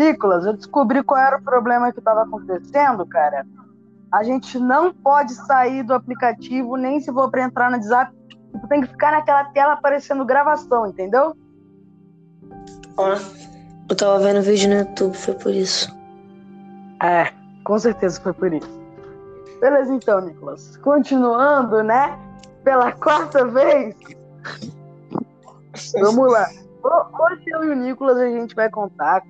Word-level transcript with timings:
Nicolas, 0.00 0.46
eu 0.46 0.54
descobri 0.54 1.02
qual 1.02 1.20
era 1.20 1.36
o 1.36 1.42
problema 1.42 1.92
que 1.92 1.98
estava 1.98 2.22
acontecendo, 2.22 3.04
cara. 3.04 3.46
A 4.10 4.24
gente 4.24 4.58
não 4.58 4.92
pode 4.92 5.34
sair 5.34 5.82
do 5.82 5.92
aplicativo, 5.92 6.76
nem 6.76 7.00
se 7.00 7.12
for 7.12 7.30
para 7.30 7.44
entrar 7.44 7.70
no 7.70 7.76
WhatsApp. 7.76 8.12
Tipo, 8.28 8.66
tem 8.66 8.80
que 8.80 8.88
ficar 8.88 9.12
naquela 9.12 9.44
tela 9.44 9.74
aparecendo 9.74 10.24
gravação, 10.24 10.86
entendeu? 10.86 11.36
Ó, 12.96 13.14
eu 13.88 13.96
tava 13.96 14.18
vendo 14.18 14.42
vídeo 14.42 14.70
no 14.70 14.76
YouTube, 14.76 15.14
foi 15.14 15.34
por 15.34 15.52
isso. 15.52 15.94
É, 17.02 17.30
com 17.62 17.78
certeza 17.78 18.20
foi 18.20 18.32
por 18.32 18.52
isso. 18.52 18.80
Beleza, 19.60 19.92
então, 19.92 20.20
Nicolas. 20.22 20.78
Continuando, 20.78 21.82
né? 21.82 22.18
Pela 22.64 22.90
quarta 22.92 23.46
vez. 23.46 23.94
Vamos 26.00 26.32
lá. 26.32 26.48
Hoje 26.82 27.44
eu 27.48 27.64
e 27.64 27.70
o 27.70 27.76
Nicolas 27.76 28.16
a 28.16 28.26
gente 28.26 28.54
vai 28.54 28.70
contar 28.70 29.22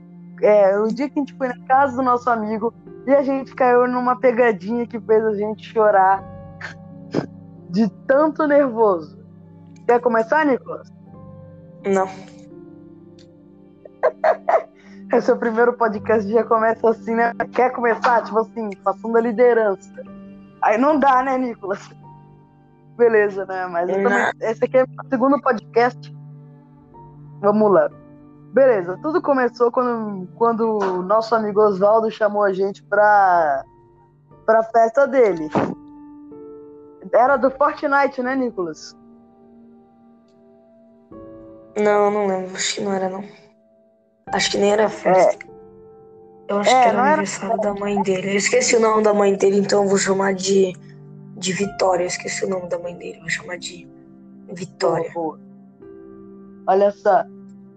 é, 0.42 0.78
o 0.78 0.88
dia 0.88 1.08
que 1.08 1.18
a 1.18 1.22
gente 1.22 1.34
foi 1.34 1.48
na 1.48 1.58
casa 1.66 1.96
do 1.96 2.02
nosso 2.02 2.28
amigo 2.30 2.72
e 3.06 3.14
a 3.14 3.22
gente 3.22 3.54
caiu 3.54 3.88
numa 3.88 4.18
pegadinha 4.18 4.86
que 4.86 5.00
fez 5.00 5.24
a 5.24 5.34
gente 5.34 5.66
chorar 5.66 6.22
de 7.70 7.88
tanto 8.06 8.46
nervoso. 8.46 9.18
Quer 9.86 10.00
começar, 10.00 10.44
Nicolas? 10.46 10.92
Não. 11.86 12.06
É 15.12 15.32
o 15.32 15.36
primeiro 15.36 15.72
podcast, 15.72 16.30
já 16.30 16.44
começa 16.44 16.88
assim, 16.88 17.16
né? 17.16 17.32
Quer 17.52 17.72
começar? 17.72 18.22
Tipo 18.22 18.38
assim, 18.38 18.70
passando 18.84 19.16
a 19.16 19.20
liderança. 19.20 19.92
Aí 20.62 20.78
não 20.78 21.00
dá, 21.00 21.20
né, 21.24 21.36
Nicolas? 21.36 21.90
Beleza, 22.96 23.44
né? 23.44 23.66
Mas 23.66 23.90
também, 23.90 24.30
esse 24.40 24.64
aqui 24.64 24.78
é 24.78 24.84
o 24.84 25.08
segundo 25.08 25.40
podcast. 25.40 26.16
Vamos 27.40 27.72
lá. 27.72 27.90
Beleza, 28.52 28.98
tudo 29.00 29.22
começou 29.22 29.70
quando, 29.70 30.26
quando 30.34 30.78
o 30.78 31.02
nosso 31.02 31.34
amigo 31.34 31.60
Oswaldo 31.60 32.10
chamou 32.10 32.42
a 32.42 32.52
gente 32.52 32.82
pra, 32.82 33.64
pra 34.44 34.64
festa 34.64 35.06
dele. 35.06 35.48
Era 37.12 37.36
do 37.36 37.50
Fortnite, 37.50 38.22
né, 38.22 38.34
Nicolas? 38.34 38.96
Não, 41.78 42.10
não 42.10 42.26
lembro. 42.26 42.54
Acho 42.56 42.74
que 42.74 42.80
não 42.80 42.92
era, 42.92 43.08
não. 43.08 43.24
Acho 44.26 44.50
que 44.50 44.58
nem 44.58 44.72
era 44.72 44.88
festa. 44.88 45.46
É. 45.46 45.50
Eu 46.48 46.58
acho 46.58 46.70
é, 46.70 46.82
que 46.82 46.88
era 46.88 47.02
aniversário 47.02 47.52
era... 47.52 47.62
da 47.62 47.74
mãe 47.74 48.02
dele. 48.02 48.32
Eu 48.32 48.36
esqueci 48.36 48.74
o 48.74 48.80
nome 48.80 49.04
da 49.04 49.14
mãe 49.14 49.36
dele, 49.36 49.58
então 49.58 49.84
eu 49.84 49.88
vou 49.88 49.98
chamar 49.98 50.34
de, 50.34 50.72
de 51.36 51.52
Vitória. 51.52 52.02
Eu 52.02 52.08
esqueci 52.08 52.44
o 52.44 52.48
nome 52.48 52.68
da 52.68 52.78
mãe 52.78 52.96
dele, 52.96 53.20
vou 53.20 53.28
chamar 53.28 53.58
de 53.58 53.88
Vitória. 54.52 55.10
Boa, 55.12 55.38
boa. 55.38 55.40
Olha 56.66 56.90
só. 56.90 57.24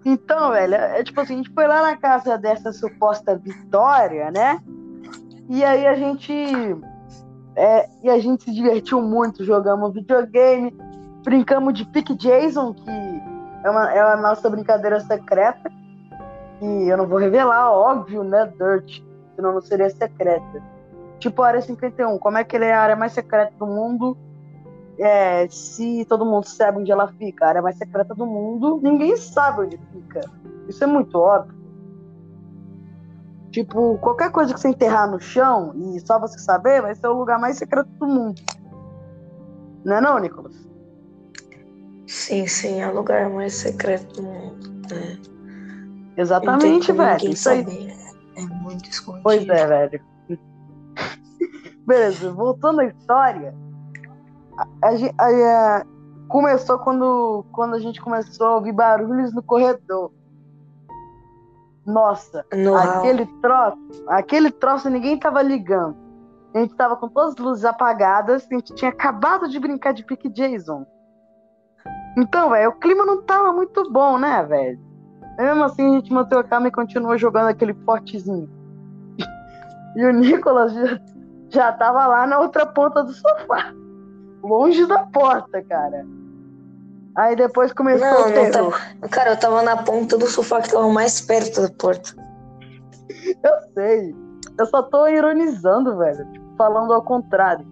Então, 0.06 0.52
velho, 0.52 0.76
é 0.76 1.04
tipo 1.04 1.20
assim, 1.22 1.36
a 1.36 1.38
gente 1.38 1.54
foi 1.54 1.66
lá 1.66 1.82
na 1.82 1.98
casa 1.98 2.38
dessa 2.38 2.72
suposta 2.73 3.38
Vitória, 3.38 4.32
né? 4.32 4.59
E 5.50 5.64
aí 5.64 5.88
a 5.88 5.96
gente. 5.96 6.34
É, 7.56 7.88
e 8.02 8.09
a 8.09 8.20
gente 8.20 8.44
se 8.44 8.54
divertiu 8.54 9.02
muito, 9.02 9.46
jogamos 9.46 9.94
videogame, 9.94 10.76
brincamos 11.24 11.76
de 11.76 11.86
Pick 11.86 12.16
Jason, 12.16 12.74
que 12.74 12.90
é, 13.64 13.70
uma, 13.70 13.94
é 13.94 14.00
a 14.00 14.18
nossa 14.18 14.50
brincadeira 14.50 15.00
secreta. 15.00 15.72
E 16.62 16.88
eu 16.90 16.98
não 16.98 17.08
vou 17.08 17.20
revelar, 17.20 17.72
óbvio, 17.72 18.24
né, 18.24 18.52
Dirt, 18.58 19.04
senão 19.36 19.54
não 19.54 19.62
seria 19.62 19.90
secreta. 19.90 20.64
Tipo 21.20 21.42
a 21.42 21.48
Área 21.48 21.62
51, 21.62 22.18
como 22.18 22.38
é 22.38 22.44
que 22.44 22.56
ele 22.56 22.66
é 22.66 22.74
a 22.74 22.81
área 22.81 22.96
mais 22.96 23.14
secreta 23.14 23.54
do 23.58 23.68
mundo? 23.68 24.18
É, 24.99 25.47
se 25.49 26.05
todo 26.05 26.25
mundo 26.25 26.45
sabe 26.45 26.80
onde 26.80 26.91
ela 26.91 27.08
fica, 27.08 27.45
a 27.45 27.49
área 27.49 27.61
mais 27.61 27.77
secreta 27.77 28.13
do 28.13 28.25
mundo, 28.25 28.80
ninguém 28.83 29.18
sabe 29.18 29.62
onde 29.62 29.78
fica. 29.91 30.22
Isso 30.68 30.84
é 30.84 30.88
muito 30.88 31.18
óbvio. 31.18 31.63
Tipo, 33.51 33.97
qualquer 34.00 34.31
coisa 34.31 34.53
que 34.53 34.59
você 34.59 34.69
enterrar 34.69 35.09
no 35.09 35.19
chão 35.19 35.73
e 35.75 36.00
só 36.00 36.19
você 36.19 36.40
saber, 36.40 36.81
vai 36.81 36.95
ser 36.95 37.07
o 37.07 37.13
lugar 37.13 37.40
mais 37.40 37.57
secreto 37.57 37.90
do 38.00 38.07
mundo. 38.07 38.41
Não 39.85 39.97
é 39.97 40.01
não, 40.01 40.19
Nicolas? 40.19 40.56
Sim, 42.07 42.47
sim, 42.47 42.81
é 42.81 42.88
o 42.88 42.95
lugar 42.95 43.29
mais 43.29 43.53
secreto 43.53 44.22
do 44.22 44.23
mundo. 44.23 44.69
Né? 44.89 45.19
Exatamente, 46.18 46.91
velho. 46.91 47.29
Isso 47.29 47.50
aí. 47.50 47.63
Saber. 47.63 47.94
É 48.35 48.41
muito 48.41 48.89
escondido. 48.89 49.23
Pois 49.23 49.47
é, 49.47 49.68
velho. 49.68 50.01
Beleza, 51.85 52.31
voltando 52.31 52.81
à 52.81 52.85
história, 52.85 53.53
a, 54.58 54.68
a, 54.88 55.78
a, 55.80 55.86
começou 56.28 56.80
quando, 56.80 57.46
quando 57.52 57.75
a 57.75 57.80
gente 57.80 58.02
começou 58.02 58.47
a 58.47 58.56
ouvir 58.56 58.72
barulhos 58.72 59.34
no 59.34 59.44
corredor. 59.44 60.12
Nossa, 61.86 62.46
no 62.53 62.75
aquele 62.75 63.25
troço, 63.42 63.78
aquele 64.08 64.52
troço 64.52 64.90
ninguém 64.90 65.19
tava 65.19 65.42
ligando. 65.42 65.97
A 66.56 66.59
gente 66.59 66.75
tava 66.75 66.96
com 66.96 67.09
todas 67.09 67.31
as 67.31 67.38
luzes 67.38 67.66
apagadas, 67.66 68.47
a 68.50 68.53
gente 68.53 68.74
tinha 68.75 68.90
acabado 68.90 69.50
de 69.50 69.59
brincar 69.59 69.92
de 69.92 70.06
Pique 70.06 70.30
Jason. 70.30 70.86
Então, 72.18 72.52
velho, 72.52 72.69
o 72.69 72.80
clima 72.80 73.06
não 73.06 73.22
tava 73.24 73.52
muito 73.52 73.92
bom, 73.92 74.18
né, 74.18 74.44
velho? 74.44 74.80
Mesmo 75.38 75.63
assim, 75.63 75.86
a 75.88 75.96
gente 75.96 76.13
manteve 76.13 76.42
a 76.42 76.44
calma 76.44 76.68
e 76.68 76.72
continuou 76.72 77.18
jogando 77.18 77.47
aquele 77.47 77.74
fortezinho. 77.74 78.50
e 79.97 80.06
o 80.06 80.13
Nicolas 80.13 80.74
já, 80.74 81.00
já 81.50 81.72
tava 81.74 82.06
lá 82.06 82.28
na 82.28 82.40
outra 82.40 82.66
ponta 82.66 83.03
do 83.03 83.12
sofá. 83.12 83.74
Longe 84.44 84.86
da 84.86 85.00
porta, 85.06 85.62
cara. 85.64 86.06
Aí 87.16 87.36
depois 87.36 87.72
começou 87.72 88.08
não, 88.08 88.22
o 88.22 88.31
terror. 88.31 88.52
Tava... 88.52 89.09
Cara, 89.09 89.30
eu 89.31 89.40
tava 89.40 89.62
na 89.62 89.78
ponta 89.78 90.18
do 90.18 90.28
sofá 90.28 90.62
que 90.62 90.72
tava 90.72 90.90
mais 90.90 91.22
perto 91.22 91.62
da 91.62 91.70
porta. 91.70 92.16
eu 93.09 93.74
sei. 93.74 94.16
Eu 94.58 94.66
só 94.66 94.84
tô 94.84 95.08
ironizando, 95.08 95.98
velho. 95.98 96.26
Tipo, 96.31 96.46
falando 96.58 96.94
ao 96.94 97.02
contrário. 97.02 97.66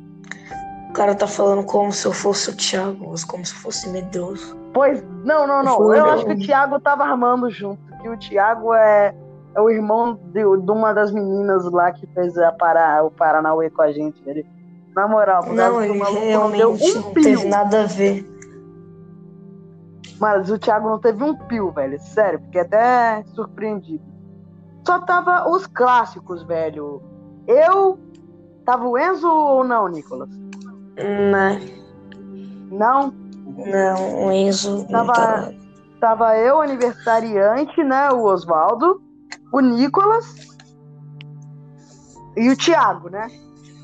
O 0.90 0.94
cara 0.94 1.16
tá 1.16 1.26
falando 1.26 1.66
como 1.66 1.92
se 1.92 2.06
eu 2.06 2.12
fosse 2.12 2.50
o 2.50 2.56
Thiago, 2.56 3.14
como 3.28 3.46
se 3.46 3.54
fosse 3.54 3.90
medroso. 3.90 4.58
Pois, 4.74 5.04
não, 5.24 5.48
não, 5.48 5.64
não. 5.64 5.94
Eu 5.94 6.06
acho 6.06 6.26
que 6.26 6.34
o 6.34 6.40
Thiago 6.40 6.80
tava 6.80 7.04
armando 7.04 7.50
junto. 7.50 7.82
Que 8.02 8.10
o 8.10 8.18
Thiago 8.18 8.74
é, 8.74 9.16
é 9.56 9.62
o 9.62 9.70
irmão 9.70 10.20
de, 10.34 10.42
de 10.42 10.72
uma 10.72 10.94
das 10.94 11.12
meninas 11.12 11.64
lá 11.72 11.92
que 11.92 12.06
fez 12.08 12.38
a 12.38 12.52
para, 12.52 13.04
o 13.04 13.12
Paranauê 13.12 13.70
com 13.70 13.82
a 13.82 13.92
gente. 13.92 14.22
Ele, 14.26 14.46
na 14.96 15.08
moral, 15.08 15.46
não, 15.54 15.82
ele 15.82 15.98
realmente 15.98 16.64
não, 16.64 16.74
um 16.74 17.02
não 17.02 17.14
teve 17.14 17.46
nada 17.48 17.84
a 17.84 17.86
ver. 17.86 18.30
Mas 20.20 20.50
o 20.50 20.60
Thiago 20.60 20.90
não 20.90 21.00
teve 21.00 21.24
um 21.24 21.36
pio, 21.36 21.72
velho. 21.72 22.00
Sério, 22.00 22.40
fiquei 22.42 22.62
até 22.62 23.24
surpreendido. 23.34 24.04
Só 24.86 25.00
tava 25.00 25.50
os 25.50 25.66
clássicos, 25.66 26.44
velho. 26.44 27.02
Eu. 27.48 27.98
Tava 28.66 28.88
o 28.88 28.98
Enzo 28.98 29.28
ou 29.28 29.64
não, 29.64 29.88
Nicolas? 29.88 30.30
Não. 30.98 31.60
Não? 32.78 33.14
Não, 33.58 34.28
o 34.28 34.32
Enzo. 34.32 34.86
Tava, 34.88 35.14
tava... 35.14 35.56
tava 36.00 36.38
eu, 36.38 36.62
aniversariante, 36.62 37.84
né? 37.84 38.12
O 38.12 38.24
Oswaldo, 38.26 39.02
o 39.52 39.60
Nicolas 39.60 40.36
e 42.38 42.50
o 42.50 42.56
Thiago, 42.56 43.10
né? 43.10 43.28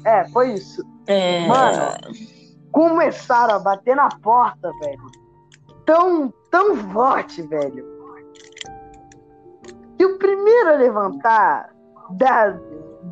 É, 0.05 0.27
foi 0.29 0.53
isso. 0.53 0.85
É... 1.07 1.47
Mano, 1.47 1.97
começaram 2.71 3.55
a 3.55 3.59
bater 3.59 3.95
na 3.95 4.09
porta, 4.09 4.71
velho. 4.81 5.11
Tão, 5.85 6.33
tão 6.51 6.75
forte, 6.91 7.41
velho. 7.41 7.85
E 9.99 10.05
o 10.05 10.17
primeiro 10.19 10.69
a 10.69 10.75
levantar 10.75 11.69
da, 12.11 12.59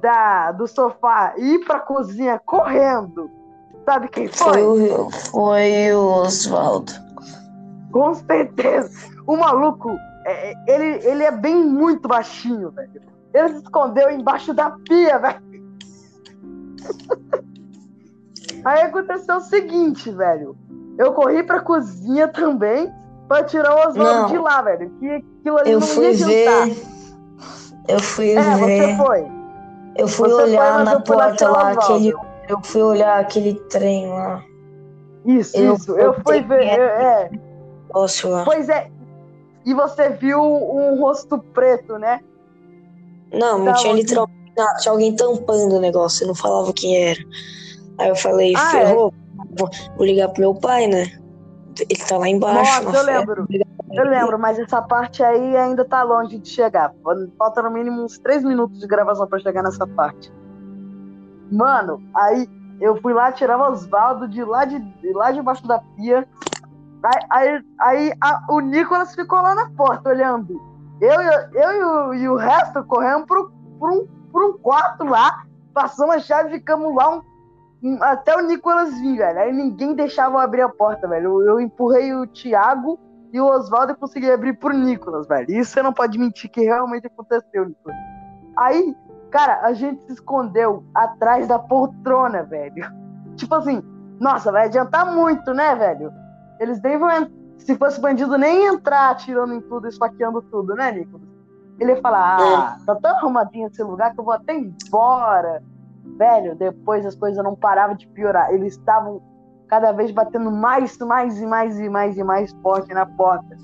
da, 0.01 0.51
do 0.51 0.67
sofá 0.67 1.33
e 1.37 1.55
ir 1.55 1.65
pra 1.65 1.79
cozinha 1.79 2.39
correndo 2.45 3.29
Sabe 3.85 4.07
quem 4.07 4.27
foi? 4.27 4.53
Foi 4.53 4.89
o, 4.89 5.11
foi 5.11 5.93
o 5.93 6.23
Oswaldo. 6.23 6.91
Com 7.91 8.15
certeza. 8.15 8.89
O 9.27 9.37
maluco, 9.37 9.89
é, 10.25 10.53
ele, 10.67 11.07
ele 11.07 11.23
é 11.23 11.31
bem 11.31 11.63
muito 11.63 12.07
baixinho, 12.07 12.71
velho. 12.71 13.01
Ele 13.33 13.49
se 13.49 13.61
escondeu 13.61 14.09
embaixo 14.09 14.53
da 14.53 14.71
pia, 14.71 15.19
velho. 15.19 15.45
Aí 18.65 18.81
aconteceu 18.81 19.37
o 19.37 19.41
seguinte, 19.41 20.09
velho. 20.11 20.57
Eu 20.97 21.13
corri 21.13 21.43
pra 21.43 21.59
cozinha 21.59 22.27
também 22.27 22.91
pra 23.27 23.43
tirar 23.43 23.75
o 23.75 23.87
Oswaldo 23.89 24.29
de 24.29 24.37
lá, 24.39 24.61
velho. 24.63 24.89
Que 24.99 25.23
aquilo 25.39 25.59
ali 25.59 25.71
eu 25.71 25.79
não 25.79 25.87
fui 25.87 26.11
ver. 26.13 26.75
Eu 27.87 27.99
fui 27.99 28.31
é, 28.31 28.41
ver. 28.41 28.95
Você 28.95 28.97
foi. 28.97 29.31
Eu 29.95 30.07
fui 30.07 30.29
você 30.29 30.43
olhar 30.43 30.75
foi, 30.75 30.83
na 30.83 30.99
porta 30.99 31.49
lá 31.49 31.71
aquele 31.71 32.13
eu 32.47 32.59
fui 32.63 32.81
olhar 32.81 33.19
aquele 33.19 33.55
trem 33.69 34.07
lá. 34.07 34.43
Isso, 35.25 35.57
eu, 35.57 35.73
isso. 35.73 35.97
Eu, 35.97 36.13
fui 36.13 36.41
ver. 36.41 36.63
É. 36.63 37.31
Posso 37.89 38.29
lá. 38.29 38.43
Pois 38.45 38.69
é. 38.69 38.89
E 39.65 39.73
você 39.73 40.09
viu 40.09 40.41
um 40.41 40.99
rosto 40.99 41.39
preto, 41.39 41.97
né? 41.97 42.19
Não, 43.33 43.57
não 43.59 43.73
tinha 43.73 43.93
literalmente 43.93 44.53
nada. 44.55 44.77
Tinha 44.77 44.91
alguém 44.91 45.15
tampando 45.15 45.75
o 45.75 45.79
negócio. 45.79 46.23
Eu 46.23 46.27
não 46.27 46.35
falava 46.35 46.71
quem 46.73 47.09
era. 47.09 47.19
Aí 47.97 48.09
eu 48.09 48.15
falei, 48.15 48.53
ah, 48.55 48.71
ferrou. 48.71 49.13
É? 49.13 49.59
Vou, 49.59 49.69
vou, 49.95 50.05
ligar 50.05 50.29
pro 50.29 50.41
meu 50.41 50.55
pai, 50.55 50.87
né? 50.87 51.05
Ele 51.89 51.99
tá 52.07 52.17
lá 52.17 52.27
embaixo. 52.27 52.83
Nossa, 52.83 52.97
eu 52.97 53.03
lembro. 53.03 53.47
Eu 53.91 54.03
lembro, 54.03 54.39
mas 54.39 54.59
essa 54.59 54.81
parte 54.81 55.23
aí 55.23 55.55
ainda 55.55 55.85
tá 55.85 56.03
longe 56.03 56.37
de 56.37 56.49
chegar. 56.49 56.93
Falta 57.37 57.61
no 57.61 57.71
mínimo 57.71 58.03
uns 58.03 58.17
três 58.17 58.43
minutos 58.43 58.79
de 58.79 58.87
gravação 58.87 59.27
para 59.27 59.39
chegar 59.39 59.63
nessa 59.63 59.87
parte. 59.87 60.31
Mano, 61.51 62.01
aí 62.15 62.49
eu 62.81 62.99
fui 63.01 63.13
lá 63.13 63.31
tirar 63.31 63.57
o 63.57 63.71
Osvaldo 63.71 64.27
de 64.27 64.43
lá 64.43 64.65
de, 64.65 64.79
de 64.79 65.13
lá 65.13 65.31
debaixo 65.31 65.65
da 65.67 65.79
pia. 65.79 66.27
Aí, 67.03 67.25
aí, 67.29 67.63
aí 67.79 68.13
a, 68.19 68.45
o 68.49 68.59
Nicolas 68.59 69.13
ficou 69.13 69.41
lá 69.41 69.55
na 69.55 69.69
porta 69.71 70.09
olhando. 70.09 70.59
Eu, 70.99 71.21
eu, 71.21 71.39
eu 71.53 71.71
e, 71.71 71.83
o, 71.83 72.13
e 72.13 72.29
o 72.29 72.35
resto 72.35 72.83
corremos 72.83 73.27
pro, 73.27 73.51
pro, 73.79 73.93
um, 73.93 74.07
pro 74.31 74.49
um 74.49 74.57
quarto 74.57 75.03
lá, 75.03 75.43
passamos 75.73 76.15
a 76.15 76.19
chave 76.19 76.49
e 76.49 76.53
ficamos 76.53 76.95
lá 76.95 77.17
um, 77.17 77.21
até 78.01 78.35
o 78.35 78.41
Nicolas 78.41 78.93
vir, 78.99 79.17
velho. 79.17 79.39
Aí 79.39 79.53
ninguém 79.53 79.93
deixava 79.93 80.35
eu 80.35 80.39
abrir 80.39 80.61
a 80.61 80.69
porta, 80.69 81.07
velho. 81.07 81.41
Eu, 81.41 81.49
eu 81.49 81.59
empurrei 81.59 82.13
o 82.13 82.27
Thiago 82.27 82.99
e 83.31 83.39
o 83.39 83.45
Oswaldo 83.45 83.91
e 83.91 83.95
consegui 83.95 84.31
abrir 84.31 84.53
pro 84.53 84.75
Nicolas, 84.75 85.27
velho. 85.27 85.51
Isso 85.51 85.71
você 85.71 85.83
não 85.83 85.93
pode 85.93 86.17
mentir 86.17 86.49
que 86.49 86.61
realmente 86.61 87.07
aconteceu, 87.07 87.65
Nicolas. 87.65 87.97
Aí, 88.57 88.95
cara, 89.29 89.61
a 89.61 89.73
gente 89.73 90.03
se 90.05 90.13
escondeu 90.13 90.83
atrás 90.93 91.47
da 91.47 91.59
poltrona, 91.59 92.43
velho. 92.43 92.91
Tipo 93.35 93.55
assim, 93.55 93.83
nossa, 94.19 94.51
vai 94.51 94.65
adiantar 94.65 95.13
muito, 95.13 95.53
né, 95.53 95.75
velho? 95.75 96.11
Eles 96.59 96.81
nem 96.81 96.97
vão 96.97 97.09
se 97.57 97.75
fosse 97.75 97.99
bandido, 97.99 98.37
nem 98.37 98.67
entrar 98.67 99.09
atirando 99.09 99.53
em 99.53 99.61
tudo, 99.61 99.87
esfaqueando 99.87 100.41
tudo, 100.43 100.73
né, 100.75 100.91
Nicolas? 100.91 101.27
Ele 101.79 101.91
ia 101.91 102.01
falar, 102.01 102.37
ah, 102.39 102.77
tá 102.85 102.95
tão 102.95 103.17
arrumadinho 103.17 103.67
esse 103.67 103.83
lugar 103.83 104.13
que 104.13 104.19
eu 104.19 104.23
vou 104.23 104.33
até 104.33 104.53
embora. 104.53 105.61
Velho, 106.17 106.55
depois 106.55 107.05
as 107.05 107.15
coisas 107.15 107.43
não 107.43 107.55
paravam 107.55 107.95
de 107.95 108.07
piorar. 108.07 108.53
Eles 108.53 108.73
estavam 108.73 109.21
cada 109.67 109.91
vez 109.91 110.11
batendo 110.11 110.51
mais, 110.51 110.97
mais 110.99 111.41
e 111.41 111.45
mais 111.45 111.79
e 111.79 111.89
mais 111.89 112.17
e 112.17 112.23
mais 112.23 112.51
forte 112.61 112.93
na 112.93 113.05
porta. 113.05 113.57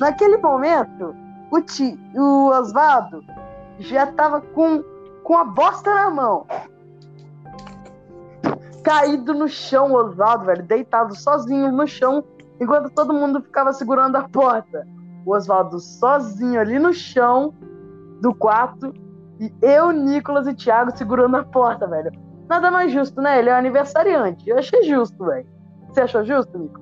Naquele 0.00 0.38
momento, 0.38 1.14
o, 1.50 1.60
Ti, 1.60 1.98
o 2.14 2.48
Osvaldo 2.48 3.22
já 3.78 4.06
tava 4.06 4.40
com, 4.40 4.82
com 5.22 5.36
a 5.36 5.44
bosta 5.44 5.92
na 5.94 6.10
mão. 6.10 6.46
Caído 8.82 9.32
no 9.32 9.48
chão, 9.48 9.92
Osvaldo, 9.92 10.46
velho, 10.46 10.62
deitado 10.62 11.14
sozinho 11.14 11.72
no 11.72 11.86
chão, 11.86 12.24
enquanto 12.60 12.90
todo 12.90 13.14
mundo 13.14 13.40
ficava 13.40 13.72
segurando 13.72 14.16
a 14.16 14.28
porta. 14.28 14.86
O 15.24 15.34
Oswaldo 15.34 15.78
sozinho 15.80 16.60
ali 16.60 16.78
no 16.78 16.92
chão 16.92 17.54
do 18.20 18.34
quarto 18.34 18.92
e 19.40 19.52
eu, 19.62 19.90
Nicolas 19.92 20.46
e 20.46 20.54
Thiago 20.54 20.96
segurando 20.96 21.36
a 21.36 21.44
porta, 21.44 21.86
velho. 21.86 22.12
Nada 22.48 22.70
mais 22.70 22.92
justo, 22.92 23.20
né? 23.20 23.38
Ele 23.38 23.48
é 23.48 23.54
um 23.54 23.58
aniversariante. 23.58 24.48
Eu 24.48 24.58
achei 24.58 24.82
justo, 24.84 25.24
velho. 25.24 25.46
Você 25.88 26.02
achou 26.02 26.24
justo, 26.24 26.58
Nico? 26.58 26.80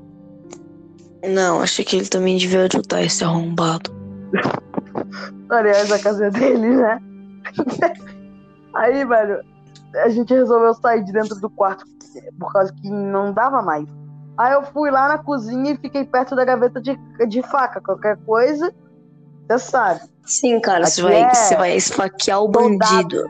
Não, 1.29 1.61
achei 1.61 1.85
que 1.85 1.97
ele 1.97 2.09
também 2.09 2.37
devia 2.37 2.67
ajudar 2.67 3.03
esse 3.03 3.23
arrombado. 3.23 3.91
Aliás, 5.49 5.93
a 5.93 5.99
casa 5.99 6.27
é 6.27 6.31
dele, 6.31 6.77
né? 6.77 6.99
Aí, 8.75 9.05
velho, 9.05 9.41
a 9.97 10.09
gente 10.09 10.33
resolveu 10.33 10.75
sair 10.75 11.05
de 11.05 11.13
dentro 11.13 11.37
do 11.37 11.51
quarto 11.51 11.85
por 12.39 12.53
causa 12.53 12.73
que 12.73 12.91
não 12.91 13.33
dava 13.33 13.63
mais. 13.63 13.87
Aí 14.37 14.55
eu 14.55 14.63
fui 14.63 14.91
lá 14.91 15.09
na 15.09 15.19
cozinha 15.19 15.73
e 15.73 15.77
fiquei 15.77 16.05
perto 16.05 16.35
da 16.35 16.45
gaveta 16.45 16.81
de, 16.81 16.99
de 17.29 17.43
faca. 17.43 17.81
Qualquer 17.81 18.17
coisa, 18.25 18.75
você 19.59 19.71
sabe. 19.71 20.01
Sim, 20.25 20.61
cara, 20.61 20.87
você 20.87 21.03
vai, 21.03 21.23
é... 21.23 21.35
você 21.35 21.57
vai 21.57 21.77
esfaquear 21.77 22.43
o 22.43 22.49
bandido. 22.49 23.25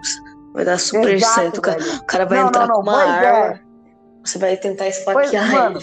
Vai 0.55 0.65
dar 0.65 0.79
super 0.79 1.15
Exato, 1.15 1.35
certo. 1.35 1.59
O 1.59 1.63
cara, 1.63 1.83
o 1.83 2.07
cara 2.07 2.27
vai 2.27 2.39
não, 2.41 2.49
entrar 2.49 2.67
não, 2.67 2.69
não, 2.69 2.75
com 2.77 2.83
uma 2.83 3.03
arma. 3.03 3.55
É. 3.55 3.61
Você 4.25 4.39
vai 4.39 4.57
tentar 4.57 4.89
esfaquear 4.89 5.51
pois, 5.51 5.53
mano, 5.53 5.81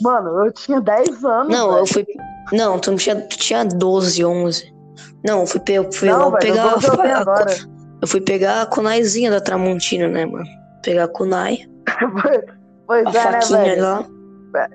Mano, 0.00 0.46
eu 0.46 0.52
tinha 0.52 0.80
10 0.80 1.24
anos. 1.24 1.52
Não, 1.52 1.68
velho. 1.70 1.80
eu 1.80 1.86
fui. 1.86 2.06
Não, 2.52 2.78
tu, 2.78 2.90
não 2.90 2.98
tinha, 2.98 3.16
tu 3.16 3.36
tinha 3.36 3.64
12, 3.64 4.24
11. 4.24 4.74
Não, 5.24 5.40
eu 5.40 5.46
fui, 5.46 5.60
eu 5.68 5.92
fui 5.92 6.08
não, 6.08 6.30
velho, 6.30 6.38
pegar. 6.38 6.66
Eu, 6.66 7.02
a, 7.04 7.46
eu 8.02 8.08
fui 8.08 8.20
pegar 8.20 8.62
a 8.62 8.66
kunaizinha 8.66 9.30
da 9.30 9.40
Tramontina, 9.40 10.08
né, 10.08 10.24
mano? 10.24 10.46
Pegar 10.82 11.04
a 11.04 11.08
kunai. 11.08 11.58
pois 12.86 13.06
a 13.14 13.20
é, 13.20 13.30
né, 13.32 13.64
velho? 13.64 13.82
Lá. 13.82 14.04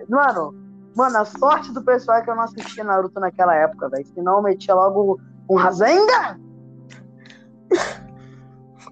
Mano, 0.10 0.65
mano, 0.96 1.18
a 1.18 1.26
sorte 1.26 1.72
do 1.72 1.84
pessoal 1.84 2.18
é 2.18 2.22
que 2.22 2.30
eu 2.30 2.36
não 2.36 2.44
assistia 2.44 2.84
Naruto 2.84 3.20
naquela 3.20 3.56
época, 3.56 3.90
velho. 3.90 4.06
Senão 4.14 4.38
eu 4.38 4.44
metia 4.44 4.74
logo 4.74 5.20
um 5.50 5.56
Rasengan. 5.56 6.40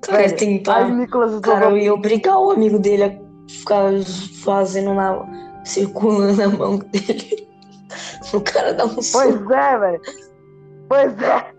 Cara, 0.02 0.18
velho, 0.18 0.36
tentar. 0.36 0.90
Nicolas 0.90 1.40
cara, 1.40 1.70
eu 1.70 1.78
ia 1.78 1.94
obrigar 1.94 2.38
o 2.38 2.52
amigo 2.52 2.78
dele 2.78 3.04
a 3.04 3.50
ficar 3.50 3.90
fazendo 4.44 4.94
na. 4.94 5.26
circulando 5.64 6.44
a 6.44 6.50
mão 6.50 6.78
dele. 6.78 7.42
O 8.34 8.42
cara 8.42 8.74
dá 8.74 8.86
um 8.86 8.96
Pois 8.96 9.52
é, 9.52 9.78
velho. 9.78 10.02
Pois 10.90 11.22
é. 11.22 11.54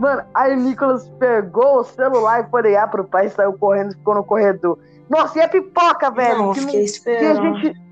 Mano, 0.00 0.24
aí 0.34 0.54
o 0.54 0.56
Nicolas 0.56 1.08
pegou 1.20 1.78
o 1.78 1.84
celular 1.84 2.44
e 2.44 2.50
foi 2.50 2.62
ligar 2.62 2.90
pro 2.90 3.04
pai, 3.04 3.28
saiu 3.30 3.52
correndo 3.52 3.92
e 3.92 3.94
ficou 3.94 4.16
no 4.16 4.24
corredor. 4.24 4.76
Nossa, 5.08 5.38
e 5.38 5.42
a 5.42 5.48
pipoca, 5.48 6.10
velho? 6.10 6.38
Não, 6.38 6.52
que, 6.52 6.60
fiquei 6.60 6.84
esperando. 6.84 7.40
Que 7.40 7.48
a 7.48 7.70
gente 7.70 7.85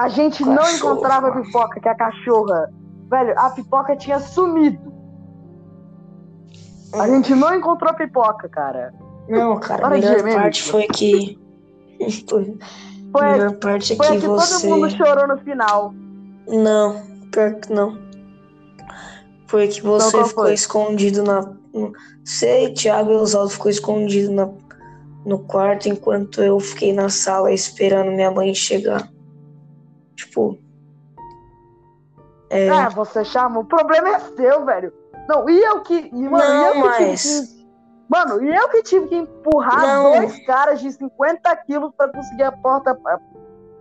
a 0.00 0.08
gente 0.08 0.42
cachorra. 0.42 0.54
não 0.54 0.76
encontrava 0.76 1.28
a 1.28 1.42
pipoca, 1.42 1.78
que 1.78 1.86
é 1.86 1.90
a 1.90 1.94
cachorra. 1.94 2.72
Velho, 3.10 3.38
a 3.38 3.50
pipoca 3.50 3.94
tinha 3.96 4.18
sumido. 4.18 4.90
A 6.94 7.06
gente 7.06 7.34
não 7.34 7.54
encontrou 7.54 7.90
a 7.90 7.94
pipoca, 7.94 8.48
cara. 8.48 8.94
Não, 9.28 9.60
cara, 9.60 9.86
a 9.86 9.90
melhor 9.90 10.22
parte 10.22 10.62
foi 10.62 10.86
que. 10.86 11.38
foi, 12.28 12.58
a 13.14 13.32
melhor 13.32 13.52
parte 13.56 13.92
é 13.92 13.96
foi 13.96 14.06
que, 14.06 14.20
que 14.20 14.26
você. 14.26 14.66
todo 14.66 14.74
mundo 14.74 14.90
chorou 14.90 15.28
no 15.28 15.38
final. 15.38 15.94
Não, 16.48 17.02
pior 17.30 17.54
que 17.56 17.70
não. 17.70 17.98
Foi 19.48 19.68
que 19.68 19.82
você 19.82 20.08
então, 20.08 20.28
ficou 20.28 20.44
foi? 20.44 20.54
escondido 20.54 21.22
na. 21.22 21.52
Sei, 22.24 22.72
Thiago 22.72 23.12
e 23.12 23.16
Oswaldo 23.16 23.50
ficou 23.50 23.70
escondido 23.70 24.32
na, 24.32 24.48
no 25.26 25.40
quarto 25.40 25.88
enquanto 25.88 26.42
eu 26.42 26.58
fiquei 26.58 26.92
na 26.92 27.10
sala 27.10 27.52
esperando 27.52 28.10
minha 28.10 28.30
mãe 28.30 28.54
chegar. 28.54 29.08
Tipo. 30.20 30.58
É... 32.50 32.68
Ah, 32.68 32.88
você 32.88 33.24
chama. 33.24 33.60
O 33.60 33.64
problema 33.64 34.08
é 34.08 34.20
seu, 34.20 34.64
velho. 34.64 34.92
Não, 35.28 35.48
e 35.48 35.60
eu 35.60 35.80
que. 35.82 36.10
E, 36.12 36.28
mano, 36.28 36.36
não, 36.36 36.74
eu 36.74 36.86
mas. 36.86 37.22
Que, 37.22 37.66
mano, 38.08 38.42
e 38.42 38.54
eu 38.54 38.68
que 38.68 38.82
tive 38.82 39.08
que 39.08 39.16
empurrar 39.16 39.80
não. 39.80 40.02
dois 40.02 40.44
caras 40.46 40.80
de 40.80 40.92
50 40.92 41.56
quilos 41.64 41.92
pra 41.96 42.08
conseguir 42.08 42.44
a 42.44 42.52
porta. 42.52 42.98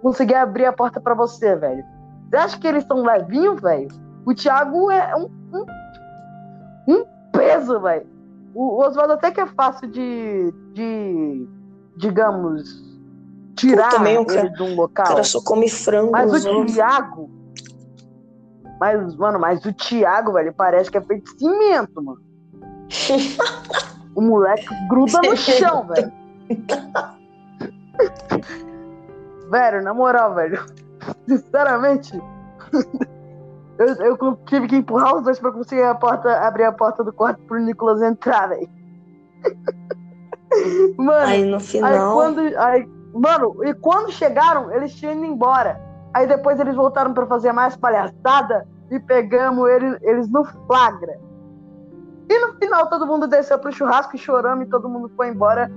Conseguir 0.01 0.35
abrir 0.35 0.65
a 0.65 0.73
porta 0.73 1.01
pra 1.01 1.13
você, 1.13 1.55
velho. 1.55 1.83
Você 2.29 2.37
acha 2.37 2.59
que 2.59 2.67
eles 2.67 2.85
são 2.85 3.03
levinhos, 3.03 3.61
velho? 3.61 3.89
O 4.25 4.33
Thiago 4.33 4.89
é 4.91 5.15
um, 5.15 5.29
um, 5.53 5.65
um 6.87 7.05
peso, 7.33 7.79
velho. 7.81 8.07
O, 8.53 8.77
o 8.77 8.87
Oswaldo 8.87 9.13
até 9.13 9.31
que 9.31 9.41
é 9.41 9.47
fácil 9.47 9.89
de. 9.89 10.53
de 10.73 11.49
digamos 11.97 12.88
tirar 13.59 13.89
também 13.89 14.17
um 14.17 14.25
cara, 14.25 14.49
de 14.49 14.63
um 14.63 14.75
local. 14.75 15.05
O 15.05 15.09
cara 15.09 15.23
só 15.23 15.41
come 15.41 15.69
frango. 15.69 16.11
Mas 16.11 16.45
o 16.45 16.65
Thiago. 16.65 17.29
Mas, 18.79 19.15
mano, 19.15 19.39
mas 19.39 19.63
o 19.65 19.73
Thiago, 19.73 20.33
velho, 20.33 20.53
parece 20.53 20.89
que 20.89 20.97
é 20.97 21.01
feito 21.01 21.33
de 21.33 21.39
cimento, 21.39 22.01
mano. 22.01 22.21
o 24.15 24.21
moleque 24.21 24.67
gruda 24.87 25.19
no 25.21 25.35
chão, 25.35 25.85
velho. 25.87 26.11
velho, 29.51 29.83
na 29.83 29.93
moral, 29.93 30.33
velho. 30.33 30.65
Sinceramente. 31.27 32.17
eu, 33.77 33.87
eu 33.95 34.37
tive 34.45 34.67
que 34.67 34.77
empurrar 34.77 35.17
os 35.17 35.23
dois 35.23 35.39
pra 35.39 35.51
conseguir 35.51 35.83
a 35.83 35.95
porta, 35.95 36.39
abrir 36.39 36.63
a 36.63 36.71
porta 36.71 37.03
do 37.03 37.11
quarto 37.11 37.41
pro 37.43 37.59
Nicolas 37.59 38.01
entrar, 38.01 38.47
velho. 38.47 38.69
Mano, 40.97 41.27
aí 41.27 41.45
no 41.45 41.59
final. 41.59 41.91
Aí 41.91 41.99
quando, 42.13 42.39
aí, 42.57 42.89
Mano, 43.13 43.55
e 43.65 43.73
quando 43.73 44.11
chegaram, 44.11 44.71
eles 44.71 44.93
tinham 44.93 45.13
ido 45.13 45.25
embora. 45.25 45.81
Aí 46.13 46.27
depois 46.27 46.59
eles 46.59 46.75
voltaram 46.75 47.13
para 47.13 47.25
fazer 47.25 47.51
mais 47.51 47.75
palhaçada 47.75 48.67
e 48.91 48.99
pegamos 48.99 49.67
eles, 49.69 49.97
eles 50.01 50.29
no 50.29 50.43
flagra. 50.43 51.19
E 52.29 52.39
no 52.39 52.53
final 52.55 52.87
todo 52.87 53.07
mundo 53.07 53.27
desceu 53.27 53.57
pro 53.57 53.71
churrasco 53.71 54.17
chorando 54.17 54.63
e 54.63 54.67
todo 54.67 54.89
mundo 54.89 55.11
foi 55.15 55.29
embora 55.29 55.71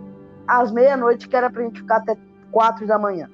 às 0.46 0.70
meia-noite, 0.70 1.28
que 1.28 1.36
era 1.36 1.50
pra 1.50 1.62
gente 1.62 1.80
ficar 1.80 1.96
até 1.96 2.16
quatro 2.50 2.86
da 2.86 2.98
manhã. 2.98 3.28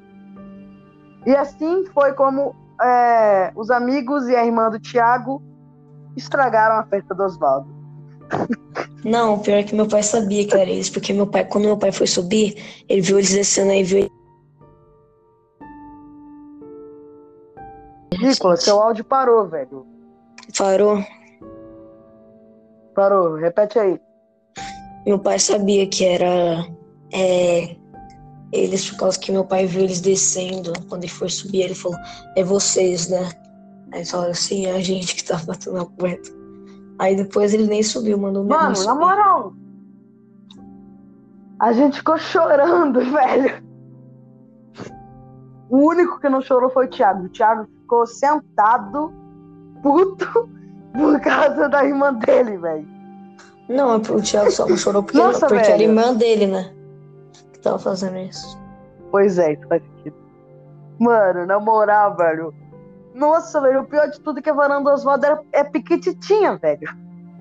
E 1.27 1.35
assim 1.35 1.85
foi 1.87 2.13
como 2.13 2.55
é, 2.81 3.53
os 3.57 3.71
amigos 3.71 4.29
e 4.29 4.37
a 4.37 4.45
irmã 4.45 4.71
do 4.71 4.79
Tiago 4.79 5.43
estragaram 6.17 6.77
a 6.77 6.85
festa 6.85 7.15
do 7.15 7.25
Oswaldo. 7.25 7.69
Não, 9.05 9.35
o 9.35 9.39
pior 9.41 9.59
é 9.59 9.63
que 9.63 9.75
meu 9.75 9.87
pai 9.87 10.03
sabia 10.03 10.47
que 10.47 10.55
era 10.55 10.71
isso, 10.71 10.93
porque 10.93 11.13
meu 11.13 11.27
pai, 11.27 11.45
quando 11.45 11.65
meu 11.65 11.77
pai 11.77 11.93
foi 11.93 12.07
subir, 12.07 12.57
ele 12.89 13.01
viu 13.01 13.19
eles 13.19 13.33
descendo 13.33 13.71
aí, 13.71 13.83
viu 13.83 14.09
Nicolas, 18.21 18.63
seu 18.63 18.81
áudio 18.81 19.05
parou, 19.05 19.47
velho. 19.49 19.87
Parou? 20.57 21.05
Parou, 22.95 23.37
repete 23.37 23.79
aí. 23.79 24.01
Meu 25.07 25.19
pai 25.19 25.39
sabia 25.39 25.87
que 25.87 26.05
era 26.05 26.67
é, 27.13 27.77
eles, 28.53 28.91
por 28.91 28.99
causa 28.99 29.19
que 29.19 29.31
meu 29.31 29.45
pai 29.45 29.67
viu 29.67 29.83
eles 29.83 30.01
descendo. 30.01 30.73
Quando 30.89 31.05
ele 31.05 31.13
foi 31.13 31.29
subir, 31.29 31.63
ele 31.63 31.75
falou: 31.75 31.99
É 32.37 32.43
vocês, 32.43 33.09
né? 33.09 33.31
Aí 33.93 34.05
só 34.05 34.29
assim, 34.29 34.67
a 34.67 34.81
gente 34.81 35.15
que 35.15 35.25
tava 35.25 35.47
batendo 35.47 35.79
a 35.79 35.87
porta. 35.87 36.38
Aí 36.99 37.15
depois 37.15 37.55
ele 37.55 37.67
nem 37.67 37.83
subiu, 37.83 38.19
mandou 38.19 38.45
minha 38.45 38.59
Mano, 38.59 38.85
na 38.85 38.95
moral. 38.95 39.53
A 41.61 41.73
gente 41.73 41.99
ficou 41.99 42.19
chorando, 42.19 43.01
velho. 43.01 43.63
O 45.71 45.89
único 45.89 46.19
que 46.19 46.29
não 46.29 46.41
chorou 46.41 46.71
foi 46.71 46.87
o 46.87 46.91
Thiago. 46.91 47.27
O 47.27 47.29
Thiago 47.29 47.67
ficou 47.81 48.07
sentado, 48.07 49.13
puto, 49.83 50.49
por 50.95 51.21
causa 51.21 51.69
da 51.69 51.85
irmã 51.85 52.15
dele, 52.15 52.57
velho. 52.57 52.89
Não, 53.69 53.97
o 53.97 54.23
Thiago 54.23 54.51
só 54.51 54.67
não 54.67 54.77
chorou 54.77 55.03
porque, 55.03 55.19
Nossa, 55.19 55.47
porque 55.47 55.71
era 55.71 55.83
irmã 55.83 56.15
dele, 56.15 56.47
né? 56.47 56.73
Que 57.53 57.61
tava 57.61 57.79
fazendo 57.79 58.17
isso. 58.17 58.59
Pois 59.11 59.39
é, 59.39 59.53
isso 59.53 59.69
faz 59.69 59.83
sentido. 59.83 60.17
Mano, 60.99 61.47
na 61.47 61.61
moral, 61.61 62.17
velho. 62.17 62.55
Nossa, 63.19 63.61
velho, 63.61 63.81
o 63.81 63.85
pior 63.85 64.09
de 64.09 64.21
tudo 64.21 64.39
é 64.39 64.43
que 64.43 64.49
a 64.49 64.55
varanda 64.55 64.93
Oswaldo 64.95 65.27
era, 65.27 65.41
é 65.53 65.65
piquititinha, 65.65 66.57
velho. 66.57 66.89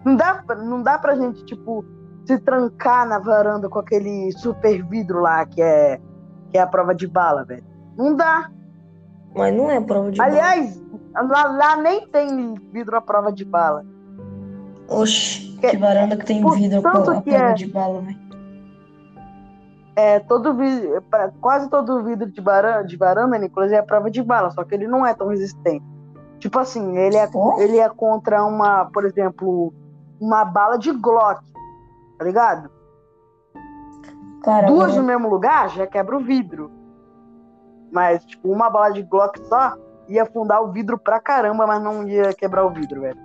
Não 0.03 0.15
dá, 0.15 0.43
não 0.57 0.81
dá 0.81 0.97
pra 0.97 1.15
gente, 1.15 1.45
tipo, 1.45 1.85
se 2.25 2.39
trancar 2.39 3.07
na 3.07 3.19
varanda 3.19 3.69
com 3.69 3.77
aquele 3.77 4.31
super 4.31 4.83
vidro 4.87 5.21
lá 5.21 5.45
que 5.45 5.61
é, 5.61 5.99
que 6.49 6.57
é 6.57 6.61
a 6.61 6.67
prova 6.67 6.95
de 6.95 7.05
bala, 7.07 7.45
velho. 7.45 7.63
Não 7.95 8.15
dá. 8.15 8.49
Mas 9.35 9.55
não 9.55 9.69
é 9.69 9.79
prova 9.79 10.11
de 10.11 10.19
Aliás, 10.19 10.77
bala. 10.77 10.89
Aliás, 11.13 11.29
lá, 11.29 11.75
lá, 11.75 11.81
nem 11.81 12.07
tem 12.07 12.55
vidro 12.73 12.97
à 12.97 13.01
prova 13.01 13.31
de 13.31 13.45
bala. 13.45 13.85
Oxi, 14.87 15.57
que, 15.61 15.69
que 15.69 15.77
varanda 15.77 16.17
que 16.17 16.25
tem 16.25 16.43
vidro 16.55 16.79
à 16.79 16.81
prova 16.81 17.23
é, 17.27 17.53
de 17.53 17.67
bala, 17.67 18.01
velho. 18.01 18.26
É, 19.97 20.19
todo 20.19 20.53
vidro, 20.53 21.03
quase 21.41 21.67
todo 21.71 22.03
vidro 22.03 22.31
de 22.31 22.39
varanda, 22.39 22.83
de 22.83 22.95
varanda, 22.95 23.35
Nicolas, 23.39 23.71
é 23.71 23.79
a 23.79 23.83
prova 23.83 24.11
de 24.11 24.21
bala, 24.21 24.51
só 24.51 24.63
que 24.63 24.75
ele 24.75 24.85
não 24.87 25.03
é 25.03 25.11
tão 25.11 25.29
resistente. 25.29 25.83
Tipo 26.37 26.59
assim, 26.59 26.99
ele 26.99 27.17
é, 27.17 27.27
oh? 27.33 27.59
ele 27.59 27.79
é 27.79 27.89
contra 27.89 28.45
uma, 28.45 28.85
por 28.85 29.05
exemplo, 29.05 29.73
uma 30.21 30.45
bala 30.45 30.77
de 30.77 30.91
Glock, 30.91 31.41
tá 32.15 32.23
ligado? 32.23 32.69
Caramba. 34.43 34.71
Duas 34.71 34.95
no 34.95 35.01
mesmo 35.01 35.27
lugar 35.27 35.69
já 35.69 35.87
quebra 35.87 36.15
o 36.15 36.23
vidro. 36.23 36.69
Mas, 37.91 38.23
tipo, 38.23 38.51
uma 38.51 38.69
bala 38.69 38.91
de 38.91 39.01
Glock 39.01 39.39
só 39.47 39.75
ia 40.07 40.21
afundar 40.21 40.61
o 40.61 40.71
vidro 40.71 40.99
pra 40.99 41.19
caramba, 41.19 41.65
mas 41.65 41.81
não 41.81 42.07
ia 42.07 42.35
quebrar 42.35 42.63
o 42.67 42.69
vidro, 42.69 43.01
velho. 43.01 43.19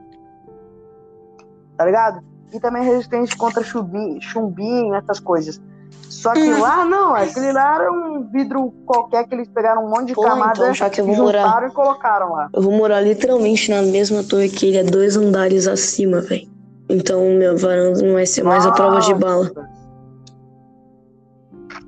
Tá 1.77 1.85
ligado? 1.85 2.25
E 2.51 2.59
também 2.59 2.83
resistente 2.83 3.37
contra 3.37 3.63
chumbinho, 3.63 4.23
chumbinho 4.23 4.95
essas 4.95 5.21
coisas. 5.21 5.61
Só 6.09 6.33
que 6.35 6.41
hum. 6.41 6.61
lá 6.61 6.85
não, 6.85 7.15
aquele 7.15 7.53
lá 7.53 7.75
era 7.77 7.93
um 7.93 8.29
vidro 8.31 8.73
qualquer 8.87 9.27
que 9.27 9.35
eles 9.35 9.49
pegaram 9.49 9.85
um 9.85 9.89
monte 9.89 10.09
de 10.09 10.15
Pô, 10.15 10.23
camada 10.23 10.53
então, 10.53 10.75
já 10.75 10.89
que 10.89 11.01
eu 11.01 11.07
vou 11.07 11.17
morar... 11.17 11.67
e 11.67 11.71
colocaram 11.73 12.33
lá. 12.33 12.49
Eu 12.53 12.63
vou 12.63 12.73
morar 12.73 13.01
literalmente 13.01 13.71
na 13.71 13.83
mesma 13.83 14.23
torre 14.23 14.49
que 14.49 14.67
ele, 14.67 14.77
é 14.77 14.85
dois 14.85 15.17
andares 15.17 15.67
acima, 15.67 16.21
velho. 16.21 16.49
Então 16.89 17.21
minha 17.23 17.57
varanda 17.57 18.03
não 18.03 18.13
vai 18.13 18.27
ser 18.27 18.45
mais 18.45 18.65
Nossa. 18.65 18.75
a 18.75 18.77
prova 18.77 19.01
de 19.01 19.15
bala. 19.15 19.51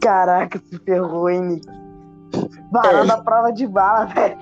Caraca, 0.00 0.58
se 0.58 0.78
ferrou, 0.80 1.28
hein, 1.28 1.40
Nick? 1.42 1.66
Varanda 2.72 3.14
é. 3.14 3.22
prova 3.22 3.52
de 3.52 3.66
bala, 3.66 4.06
velho. 4.06 4.36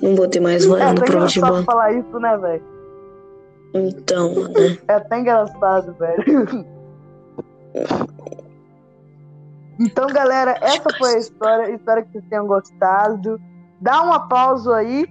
Não 0.00 0.16
vou 0.16 0.28
ter 0.28 0.40
mais 0.40 0.64
varanda 0.64 1.02
é 1.02 1.04
prova 1.04 1.26
de 1.26 1.40
bala. 1.40 1.62
falar 1.64 1.92
isso, 1.92 2.18
né, 2.18 2.36
velho? 2.38 2.62
Então, 3.74 4.32
né? 4.32 4.78
É 4.88 4.94
até 4.94 5.20
engraçado, 5.20 5.94
velho. 5.98 6.64
Então, 9.78 10.06
galera, 10.08 10.56
essa 10.60 10.88
foi 10.96 11.14
a 11.14 11.18
história. 11.18 11.70
Espero 11.72 12.04
que 12.04 12.12
vocês 12.12 12.24
tenham 12.28 12.46
gostado. 12.46 13.40
Dá 13.80 14.02
uma 14.02 14.28
pausa 14.28 14.76
aí. 14.76 15.06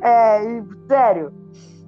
É, 0.00 0.62
sério, 0.86 1.32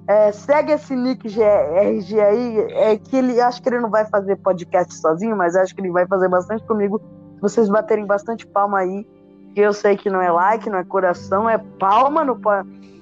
é, 0.07 0.31
segue 0.31 0.71
esse 0.71 0.95
Nick 0.95 1.27
RG 1.27 2.19
aí. 2.19 2.59
É 2.71 2.97
que 2.97 3.15
ele 3.15 3.39
acho 3.39 3.61
que 3.61 3.69
ele 3.69 3.79
não 3.79 3.89
vai 3.89 4.05
fazer 4.05 4.35
podcast 4.37 4.93
sozinho, 4.95 5.35
mas 5.35 5.55
acho 5.55 5.73
que 5.75 5.81
ele 5.81 5.91
vai 5.91 6.07
fazer 6.07 6.27
bastante 6.27 6.63
comigo 6.65 7.01
vocês 7.41 7.69
baterem 7.69 8.05
bastante 8.05 8.45
palma 8.45 8.79
aí. 8.79 9.05
Que 9.53 9.61
eu 9.61 9.73
sei 9.73 9.95
que 9.95 10.09
não 10.09 10.21
é 10.21 10.31
like, 10.31 10.69
não 10.69 10.79
é 10.79 10.83
coração, 10.83 11.49
é 11.49 11.57
palma 11.79 12.23
no, 12.23 12.39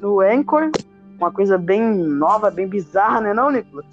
no 0.01 0.19
Anchor. 0.19 0.69
Uma 1.17 1.31
coisa 1.31 1.57
bem 1.57 1.81
nova, 1.81 2.51
bem 2.51 2.67
bizarra, 2.67 3.21
né, 3.21 3.33
não, 3.33 3.49
Nicolas? 3.49 3.85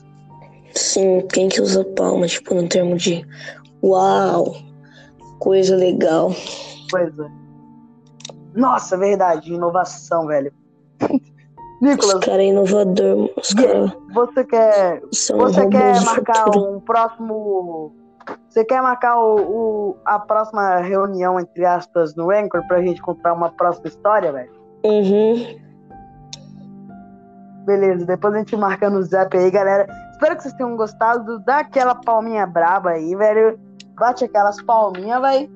Sim, 0.74 1.26
quem 1.32 1.48
que 1.48 1.60
usa 1.60 1.84
palma, 1.84 2.26
tipo, 2.26 2.52
no 2.54 2.68
termo 2.68 2.96
de 2.96 3.24
uau, 3.82 4.56
coisa 5.38 5.76
legal. 5.76 6.30
Coisa. 6.90 7.30
Nossa, 8.54 8.96
verdade, 8.96 9.52
inovação, 9.52 10.26
velho. 10.26 10.52
Nicolas. 11.80 12.14
Os 12.14 12.20
caras 12.20 12.40
é 12.40 12.46
inovador, 12.46 13.30
os 13.36 13.52
caras. 13.52 13.92
Você 14.14 14.44
quer. 14.44 15.02
Você 15.10 15.68
quer 15.68 16.00
marcar 16.02 16.56
um 16.56 16.80
próximo 16.80 17.92
você 18.48 18.64
quer 18.64 18.80
marcar 18.80 19.18
o, 19.18 19.36
o, 19.36 19.96
a 20.04 20.18
próxima 20.18 20.76
reunião, 20.76 21.38
entre 21.38 21.64
aspas, 21.64 22.14
no 22.14 22.30
Anchor 22.30 22.66
pra 22.66 22.80
gente 22.80 23.02
contar 23.02 23.32
uma 23.32 23.50
próxima 23.50 23.88
história, 23.88 24.32
velho? 24.32 24.52
Uhum. 24.84 25.60
Beleza, 27.64 28.06
depois 28.06 28.34
a 28.34 28.38
gente 28.38 28.56
marca 28.56 28.88
no 28.88 29.02
zap 29.02 29.36
aí, 29.36 29.50
galera. 29.50 29.86
Espero 30.12 30.36
que 30.36 30.42
vocês 30.42 30.54
tenham 30.54 30.76
gostado. 30.76 31.40
Dá 31.40 31.58
aquela 31.58 31.94
palminha 31.94 32.46
braba 32.46 32.90
aí, 32.90 33.16
velho. 33.16 33.58
Bate 33.94 34.24
aquelas 34.24 34.60
palminhas, 34.62 35.20
velho. 35.20 35.50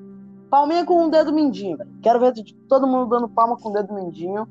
Palminha 0.49 0.85
com 0.85 1.05
o 1.05 1.09
dedo 1.09 1.31
mindinho, 1.31 1.77
velho. 1.77 1.91
Quero 2.01 2.19
ver 2.19 2.33
todo 2.67 2.87
mundo 2.87 3.09
dando 3.09 3.29
palma 3.29 3.57
com 3.57 3.69
o 3.69 3.73
dedo 3.73 3.93
mindinho. 3.93 4.47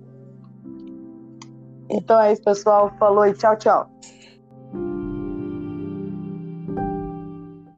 Então 1.90 2.20
é 2.20 2.32
isso, 2.32 2.42
pessoal. 2.42 2.92
Falou 2.98 3.26
e 3.26 3.34
tchau, 3.34 3.56
tchau. 3.56 3.90